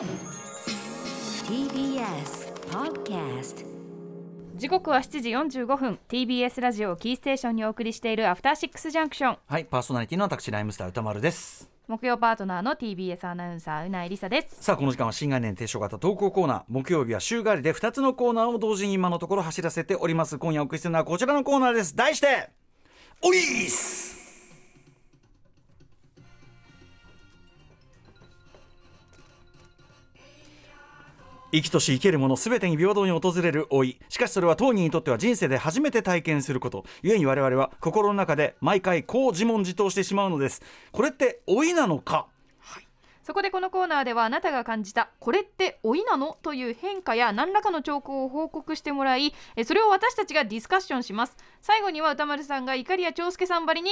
[0.00, 0.08] TBS
[2.70, 3.66] Podcast
[4.56, 5.28] 時刻は7時
[5.60, 5.98] 45分。
[6.08, 11.68] TBS ラジオキーステーションにお送りしているアフターシックスジャンクションはいパーソナリティの私ライムスター歌丸です。
[11.86, 14.56] 木曜パートナーの TBS アナウンサーうないりさです。
[14.64, 16.62] さあこの時間は新概念提唱型投稿コーナー。
[16.68, 20.38] 木曜日は週替わりで2つのコーナーを同時に今のところ走らせております。
[20.38, 21.94] 今夜お送りするのはこちらのコーナーです。
[21.94, 22.48] 題して
[23.20, 24.09] おいーす
[31.52, 33.98] 生きとし生けるもの全てに平等に訪れる老い。
[34.08, 36.84] しかしそれは当人にとっては人生で初めて体験すること。
[37.02, 40.62] 故に我々は心の中で毎回こう自問自答してしまうのです。
[40.92, 42.26] これって老いなのか？
[43.22, 51.36] そこでこのコーナーではあなたが感じたこれって老いなのという変化や何らかの兆候を報告してもらいえそれを私たちがディスカッションします。
[51.60, 53.90] 最後には歌丸さんが怒りや長介さんばりに。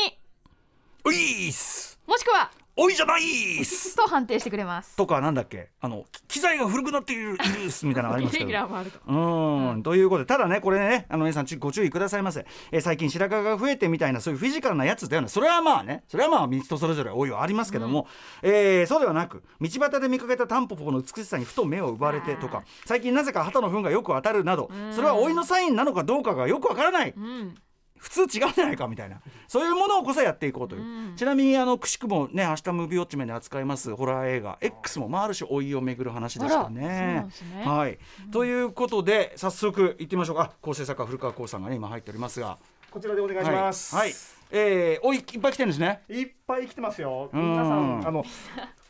[1.04, 2.00] おいーす！
[2.06, 3.96] もしくは老いじゃないーす。
[3.96, 4.94] と判定してくれます。
[4.96, 5.68] とかなんだっけ？
[5.80, 7.36] あの機材が古くなっている
[7.66, 8.58] っすみたいなのがありますけレど
[9.08, 9.82] うーん。
[9.82, 15.28] ということでただねこれねあの皆さんちご注意くださいませ、えー最近白髪が増えてみたいなそういうフィジカルなやつだよね。
[15.28, 18.06] それはまあねそれはまあ人それぞれ多いはありますけども、
[18.42, 27.12] えーそうではなく道端で見かけたタンポポの美しさにふと目を奪われてとか最近なぜか旗の糞がよく当たるなどそれは老いのサインなのかどうかがよくわからない。
[27.16, 27.54] うん
[27.98, 29.20] 普通違うんじゃないかみたいな。
[29.46, 34.58] そういうものをこそやっていこうという、ちなみにあのくしくもね明日ムービーウォッチメンで扱いますホラー映画。
[34.60, 36.80] X も、まあ、ある種老いをめぐる話でしたね。
[36.80, 37.64] ね。
[37.64, 37.98] はい、
[38.30, 40.52] ということで早速行ってみましょうか。
[40.60, 42.58] 構成作家古川光さんがね今入っておりますが。
[42.90, 43.94] こちらでお願いします。
[43.94, 44.16] はい、はい。
[44.50, 46.02] えー、おいいっぱい来てるんですね。
[46.08, 47.28] いっぱい来てますよ。
[47.32, 47.50] うん。
[47.50, 48.24] 皆さん、あの。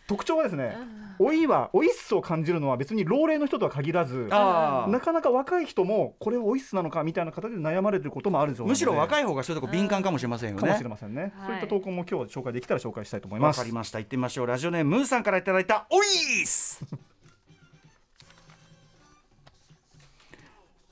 [0.09, 0.77] 特徴はですね、
[1.19, 10.61] 老いは老いっすを感じるのは別に老齢の人とは限らずなかなか若い人もこれ老いっすなのかみたいな形で悩まれてることもあるそうなのでむしろ若い方がそういうとこ敏感かもしれませんよね。
[10.63, 11.47] かもしれませんね、はい。
[11.47, 13.59] そういった投稿も今日紹介できたら紹介したいと思います。
[13.59, 13.99] わかりました。
[13.99, 14.47] 行ってみましょう。
[14.47, 16.85] ラジオネームムーさんからいただいたおいーす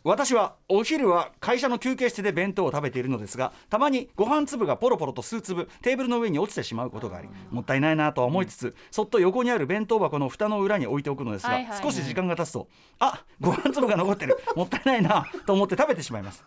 [0.06, 11.82] 私はお昼は会社の休憩室で弁当を食べているのですがたまにご飯粒がポロポロと数粒テーブルの上に落ちてしまうことがありもったいないなとは思いつつ、そっと横にある弁当箱の蓋の裏に置いておくのですが、はいはいはい。
[11.82, 12.68] 少し時間が経つと
[13.00, 16.44] あご飯粒が残ってる もったいないなと思って食べてしまいます。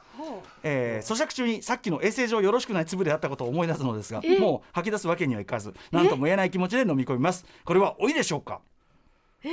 [0.64, 4.40] えー咀嚼中にさっきの衛生上よろしくない粒であったことを思い出すのですがえ？
[4.40, 7.46] もう吐き出すわけにはいかず何とも言えない気持ちで飲み込みます。
[7.66, 8.62] これは老いでしょうか？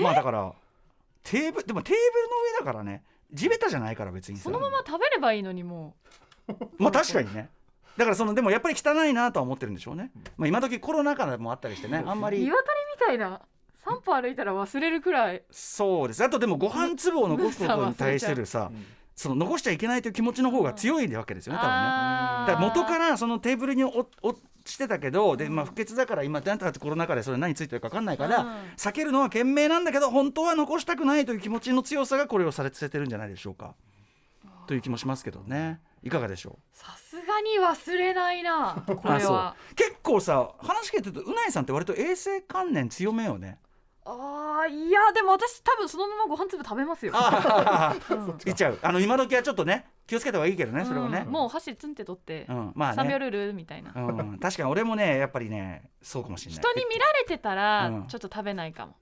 [0.01, 0.53] まあだから
[1.25, 4.39] テーブルでもテーブルの上だからね地べたじゃないから別に。
[4.39, 5.97] さそのまま食べればいいのにも
[6.79, 7.51] まあ確かにね。
[7.97, 12.39] だからそのでもやっぱり汚いなとは思ってるんでしょうね、まあ、今時コロナ禍もあったりしてねあんまり。
[12.39, 12.67] う鶏
[13.01, 13.41] みたいな
[13.87, 15.43] 散歩歩いたら忘れるくらい。
[15.51, 16.23] そうです。
[16.23, 18.71] あとでもご飯粒を残すことに対するさ
[19.17, 21.73] その残しちゃいけないという気持ちの方が強いわけですよね多分ね。
[21.73, 28.49] だから元からそのテーブルにお落ちてたけどで、まあ、不潔だから今なんとかコロナ禍でそれ何ついてるか分かんないから、うん。
[28.77, 33.75] 避けるのは賢明なんだけど本当は残したくないという気持ちの強さがこれをされててるんじゃないでしょうか。
[34.67, 35.81] という気もしますけどね。
[36.03, 39.57] いかがでしょさすがに忘れないなこれは。
[39.75, 43.59] 結構さ話聞いてるとうないさんって割と衛生観念強めよね
[44.09, 47.13] あーいやでも私多分そのままご飯粒食べますよ。
[48.47, 48.79] いっちゃう。
[48.81, 51.25] あの今時はちょっとね気をつけた方がいいけどねそれをね。
[51.27, 56.63] うんもう箸ツンって取って、うん、まあ3秒ね、ルールみたいな、うん、確かに俺もねやっぱりねそうかもしれない。
[56.63, 58.07] 人に見られてたらうん。
[58.07, 58.95] ちょっと食べないかも、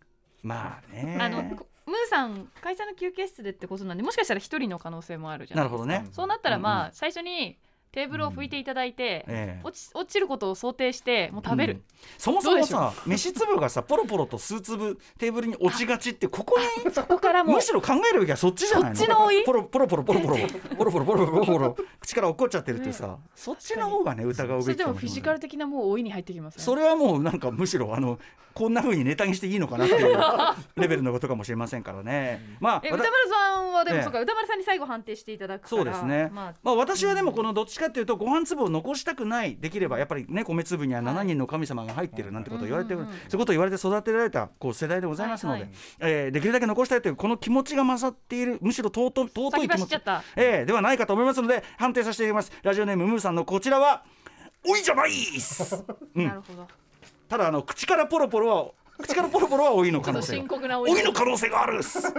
[0.43, 1.19] まあね。
[1.21, 6.07] あのこムーさん会社の休憩室でってことなんでもしかしたら一人の可能性もあるじゃないなるほどね。
[6.13, 7.59] そうなったらまあ、最初に
[7.95, 9.61] テーブルを拭いていただいて、ええ。
[9.63, 11.83] 落ち落ちることを想定してもう食べる、うん
[12.19, 16.91] そもそもさ 飯粒がさポロポロと数粒テーブルに落ちがちってここに？
[16.93, 18.97] そこからむしろ考えるべきはそっちじゃないの？
[18.97, 28.19] そっちの多いポロポロポロポロポロポロポロポロポロポロポロ口から落っこっちゃってるってさそっちの方がね疑うべきそれでもフィジカル的なもう老いに入ってきますねそれはもうなんかむしろあの
[28.53, 30.17] こんな風にネタにしていいのかなっていう
[30.77, 45.73] レベルのことかもしれませんからねまあ歌丸さんはでも、ええそうか歌丸さんに最後判定していただくそうですね、まあまあ、私はでもこのどっちかっていうとご飯粒を残したくないできればやっぱりね米粒には7人の神様が入ってるなんてことを言われてそういうことを言われて育てられたこう世代でございますので、はいはい。
[46.01, 49.71] えーできるだけ残したいというこの気持ちが勝っているむしろ尊尊い先気持ち。
[49.71, 50.23] 走っちゃった。
[50.37, 52.61] えーではないかと思いますので判定させていただきます。
[52.63, 54.05] ラジオネームムーさんのこちらは
[54.67, 55.85] おいじゃないっす。
[56.15, 56.27] うん。
[56.27, 56.67] なるほど。
[57.29, 61.01] ただあの口からポロポロは口からポロポロは老いの可能性老老い。
[61.01, 62.01] いの可能性があるっす。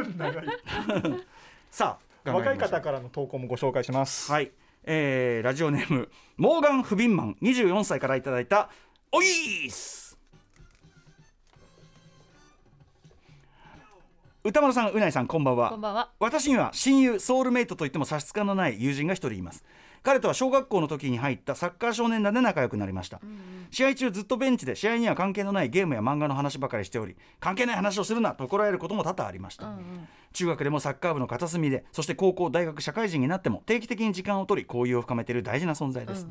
[1.72, 4.52] さあ若い方からの投稿もご紹介します、はい、
[4.88, 8.70] えーラジオネームモーガン・フビンマン24歳からいただいた
[9.12, 10.18] おいーす。
[14.44, 15.72] 歌丸さんうないさんこんばんは。
[15.72, 16.12] こんばんは。
[16.20, 19.64] 私には親友ソウルメイトといっても差し支えのない友人が一人います。
[20.04, 23.20] 彼とは小学校の時に入ったサッカー少年団で仲良くなりました、
[23.75, 29.74] 試合中ずっとベンチで試合には関係のないゲームや漫画の話ばかりしており関係ない話をするなと怒られることも多々ありました、
[30.31, 36.25] 中学でもサッカー部の片隅でそして高校大学社会人になっても定期的に時間を取り交友を深めている大事な存在です、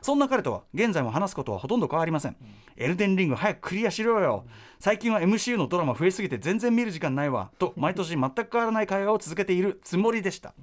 [0.00, 2.36] そんな彼とは現在も話すことはほとんど変わりません、
[2.78, 4.46] エルデンリング早くクリアしろよ。
[4.78, 7.50] 最近は MCU のドラマ増えすぎて全然見る時間ないわ。
[7.58, 10.54] と 毎年全く変わらない会話を続けているつもりでした、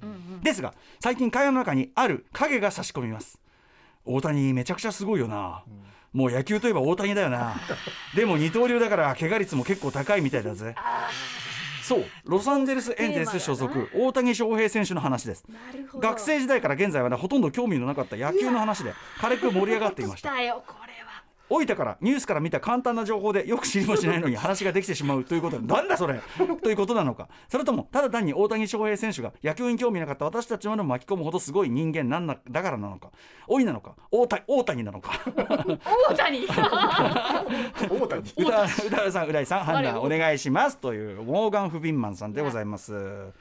[0.42, 3.38] ですが最近会話の中にある影が差し込みます。
[4.04, 5.62] 大谷めちゃくちゃすごいよな、
[6.14, 7.56] もう野球といえば大谷だよな。
[8.14, 10.74] でも二刀流だから怪我率も結構高いみたいだぜ。
[11.82, 12.04] そう。
[12.24, 15.44] ロサンゼルスエンゼルス所属大谷翔平選手の話です。
[15.98, 20.30] 学生時代から現在はねほとんど興味のなかった野球の話で軽く盛り上がっていました
[21.50, 25.60] 老いたからニュースから見た簡単な情報でよく知りもしないのに話ができてしまうということ。
[25.62, 26.20] なんだそれ。
[26.62, 33.10] ということなのかそれともただ単に大谷翔平選手が野球に興味なかった私たちまでも巻き込むほどすごい人間なんだだからなのか。
[33.48, 33.94] 老いなのか。
[34.10, 35.20] 大谷大谷なのか。
[35.26, 36.46] 大谷。
[36.48, 38.24] 大谷。
[39.12, 43.32] さん浦井さん判断お願いしますというモーガン・フビンマンさんでございます。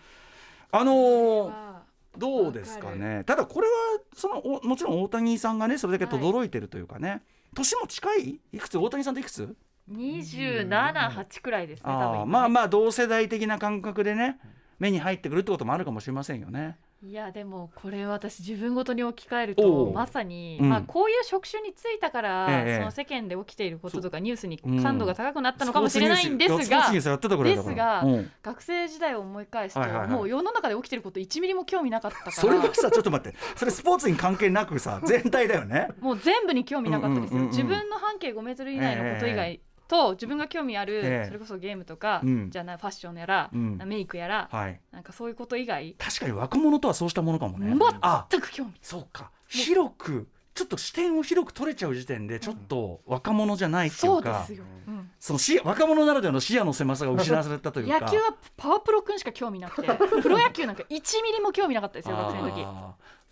[0.72, 1.74] あのー
[2.18, 3.24] どうですかね。
[3.26, 3.74] ただこれは
[4.16, 7.24] そのおもちろん大谷さんがねそれだけ轟いてるというかね、
[7.54, 8.40] 年も近い？
[8.52, 8.78] いくつ？
[8.78, 9.56] 大谷さんっていくつ
[9.92, 14.40] ？278くらいですね多分ああまあまあ同世代的な感覚でね
[14.80, 16.78] 目に入ってくるってこともあるかもしれませんよね。
[17.06, 35.90] いやでもこれ私自分ごとに置き換えるとまさに、うんまあ、こういう職種に就いたから、ええその世間で起きていることとかニュースにうん感度が高くなったのかもしれないんですが、スポーツニュースやってたぐらいだからですがうん学生時代を思い返すと、はいはいはいもう世の中で起きてること1ミリも興味なかったからそれはさちょっと待ってそれスポーツに関係なくさ全体だよね。
[36.00, 39.60] もう全部に興味なかったですよ、うんうんうんうん自分の半径5メートル以内のこと以外
[39.94, 41.26] と、自分が興味ある、ええ。
[41.28, 42.50] それこそゲームとか、うん。
[42.50, 43.78] じゃあなファッションやら、うん。
[43.86, 44.80] メイクやら、はい。
[44.92, 47.78] なんかそういうこと以外確かに若者とはそうしたものかもね。
[48.02, 49.32] あ全く興味そうか。
[49.48, 55.10] 広くちょっと視点を広く取れちゃう時点でちょっと若者じゃないっていううですよ、うん。
[55.20, 58.00] その視野若者ならではの視野の狭さが失わされたというか。
[58.00, 59.88] 野球はパワープロくんしか興味なくて
[60.22, 62.66] プロ野球なんか1ミリも興味なかったですよ学生の時。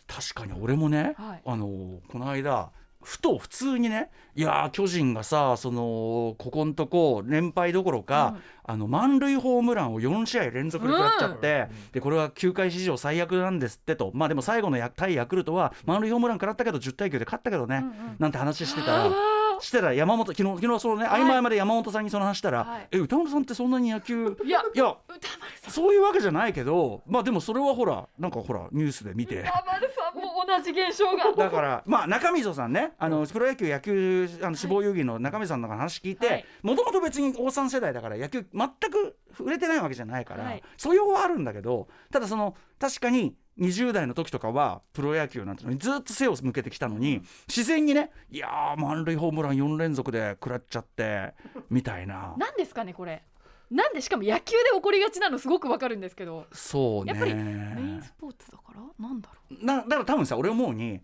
[0.07, 1.41] 確かに俺もね、はい。
[1.45, 2.71] あのーこの間
[3.03, 14.11] ふと普通にねいやー巨人がさそのここんとこ連敗どころか、あの満塁ホームランを4試合連続で食らっちゃって、でこれは球界史上最悪なんですってと。
[14.13, 18.15] まあでも最後のや対ヤクルトは満塁ホームラン食らったけど10対9で勝ったけどね、うんうん。
[18.19, 19.11] なんて話してたら。
[19.61, 21.21] してたら山本昨日昨日そのね、はい。
[21.21, 22.87] 合間合間で山本さんにその話したら、はい。
[22.91, 24.37] え歌丸さんってそんなに野球？
[24.43, 24.61] いや。
[24.73, 25.21] いや歌丸
[25.61, 25.71] さん。
[25.71, 29.39] そういうわけじゃないけどまあでもそれはほらなんかほらニュースで見て。
[29.39, 31.31] 歌丸さんも同じ現象が。
[31.35, 36.41] だからまあ中溝さんねあのプロ野球野球あの志望遊戯の中溝さんの話聞いはい。
[36.41, 40.63] てもともと別に大さん世代だから野球全く売れてないわけじゃないから、はい。
[40.77, 51.33] 素養はあるんだけどただその確かに20代の時とかはプロ野球なんてのにずっと背を向けてきたのに、自然にねいやー満塁ホームラン4連続で食らっちゃって
[51.69, 52.33] みたいな。
[52.37, 53.23] なんですかねこれ。
[53.69, 56.45] なんでしかも野球で起こりがちなのすごくわかるんですけど。
[56.51, 57.13] そうね。
[57.13, 57.41] やっぱりメ
[57.81, 58.81] インスポーツだから？
[59.07, 61.01] なんだろなだから多分さ俺思うに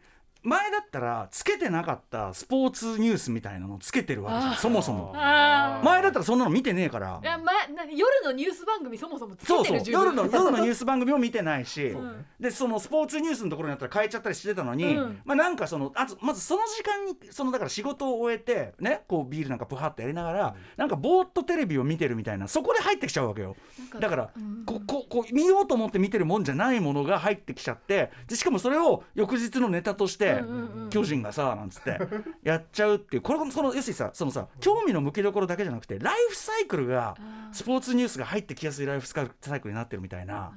[0.48, 5.12] 前だったらつけてなかったスポーツニュースみたいなのつけてるわけじゃんそもそも。
[5.14, 7.20] 前だったらそんなの見てねえから。
[7.22, 9.78] いや、ま、な夜のニュース番組そもそもつそうそう。
[9.78, 12.26] けてる夜の夜のニュース番組を見てないし、 ん。
[12.40, 15.22] でそのスポーツニュースのところになったら変えちゃったりしてたのに、うん。
[15.26, 23.58] まあなんかそのあとまずその時間にそのだから仕事を終えてねこうビールなんかプハッとやりながら、なんかぼーっとテレビを見てるみたいなそこで入ってきちゃうわけよ。
[24.00, 24.64] だから、うん。
[24.66, 30.90] こここ見ようと思って見てるもんじゃないものが入ってきちゃってでしかもそれを翌日のネタとして、うんうんうん。
[30.90, 32.00] 巨人がさなんつって
[32.44, 37.16] やっちゃうっていうこれその要するにさそのさ興味の向きどころだけじゃなくてライフサイクルが
[37.52, 40.52] スポーツニュースが入ってきやすいライフサイクルになってるみたいな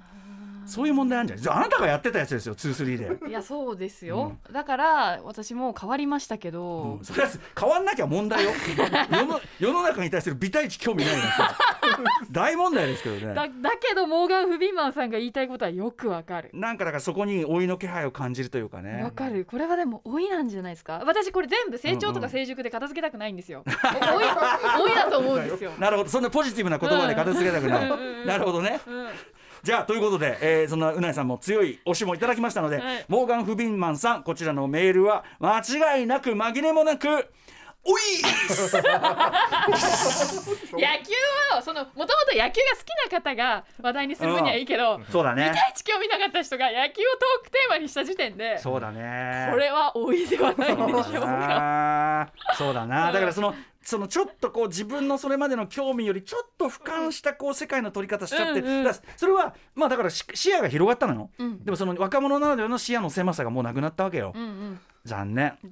[0.66, 3.28] そういう問題あるんじゃないじゃああなたがやってたやつですよ23で。
[3.28, 7.04] いやそうですよ、だから私も変わりましたけど、うん。
[7.04, 8.50] それは変わんなきゃ問題よ。
[9.10, 11.56] 世の世の中に対する美対値興味ないのさ
[12.30, 13.34] 大問題ですけどね。
[13.34, 16.50] だだけどモーガン・フビンマンさんが言いたいことはよくわかる。
[16.52, 19.02] なんかだからそこに老いの気配を感じるというかね。
[19.02, 19.44] わかる。
[19.44, 21.02] これはでも老いなんじゃないですか。
[21.04, 23.70] 私これ全部成長とか成熟で片付けたくないんですよ、お
[24.14, 24.24] 老い
[24.78, 25.72] 老いだと思うんですよ。
[25.78, 26.10] なるほど。
[26.10, 28.26] そんなポジティブな言葉で片付けたくない、うんうんうん。
[28.26, 28.80] なるほどね。
[28.86, 29.08] うん。
[29.62, 33.04] じゃあということで、えーそんなうないさんも強い推しもいただきましたので、はい。
[33.08, 37.26] モーガン・フビンマンさんこちらのメールは間違いなく紛れもなく
[37.82, 38.28] おい野
[40.98, 41.14] 球
[41.58, 45.48] をそのもともと野球が好きな方が話題にする分にはいいけどそうだね。
[45.48, 49.48] 見たい地球を見なかった人が野球をトークテーマにした時点でそうだね。
[49.50, 52.30] これは老いではないでしょうか。
[52.58, 53.10] そうだな。
[53.12, 58.94] だからそのそのちょっとこう自分のそれまでの興味よりちょっと俯瞰したこう世界の取り方しちゃって、うんうん。
[59.16, 61.64] それはまあだからし視野が広がったのよ、うん。
[61.64, 65.54] でもその若者ならではの視野の狭さがもうなくなったわけよ、うんうん、残念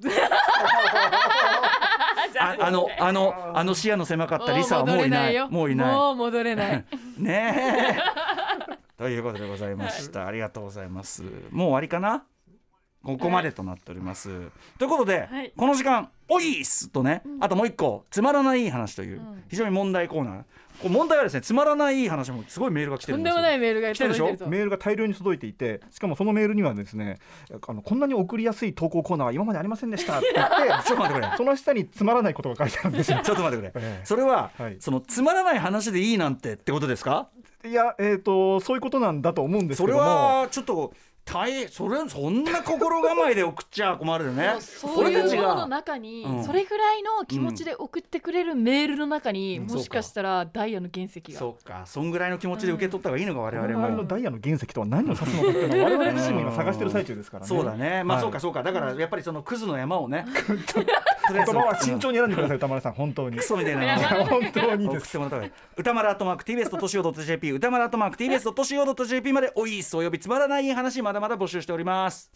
[2.39, 5.49] ああのあのあの視野の狭かったリサはもういないよ。
[5.49, 5.93] もういない。
[5.93, 6.85] もう戻れない。
[7.19, 7.99] ねえ。
[8.97, 11.23] ということでございました、ありがとうございます。
[11.23, 12.23] もう終わりかな？
[13.03, 14.29] ここまでとなっております、
[14.77, 15.53] ということで、はい。
[15.55, 19.43] この時間「おいっす!」とね、あともう一個「つまらない話」という、ん。
[19.47, 20.43] 非常に問題コーナー。
[20.81, 24.47] こう問題はですねつまらない話もすごいメールが来てとんでるんですよもないメールが来てるでしょ？
[24.47, 27.17] メールが大量に届いていてしかもそのメールにはですね
[27.67, 30.53] あのこんなに送りやすい投稿コーナーは今までありませんでしたって言って
[30.87, 31.37] ちょっと待ってくれ。
[31.37, 33.19] その下につまらないことが書いてあるんですよ。
[33.23, 34.05] ちょっと待ってくれ、ええ。
[34.05, 34.77] それは、はい。
[34.79, 37.27] そのつまらない話でいいなんてってことですか？
[37.65, 40.09] いやえっ、とそういうことなんだと思うんですそれけども。
[40.09, 40.93] はちょっと
[41.31, 44.55] 大変それそんな心構えで送っちゃ困るよね。
[44.59, 46.43] そういうものの中に、うん。
[46.43, 49.67] それぐらいの気持ちで送ってくれるメールの中に、うん。
[49.67, 51.37] もしかしたらダイヤの原石が。
[51.37, 51.83] そうか。
[51.85, 53.89] そんぐらいの気持ちで受け取った方がいいのか、我我々も。
[53.89, 57.47] 々のダイヤの原石とは何を指すのかっていうのは我々自身も今探してる最中ですからね。
[57.47, 58.03] そうだね。
[58.03, 58.23] まあはい。
[58.23, 58.63] そうかそうか。
[58.63, 60.25] だからやっぱりそのクズの山をね。
[61.31, 63.37] 言葉は慎重に選んでください歌丸さん本当に。
[63.37, 63.97] クソみたいな。
[64.25, 65.19] 本当に送ってです
[65.77, 69.95] 歌丸アットマーク TBS.CO.JP 歌丸アットマーク TBS.CO.JP までおいっす。
[69.95, 72.31] およびつまらない話まだだまだ募集しております。